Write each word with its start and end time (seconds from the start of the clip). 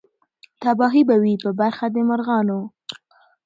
تباهي 0.61 1.01
به 1.09 1.15
وي 1.21 1.33
په 1.43 1.49
برخه 1.59 1.85
د 1.91 1.97
مرغانو 2.09 2.59